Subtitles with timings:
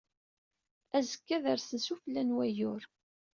[0.97, 2.83] Azekka ad rsen sufella n wayur.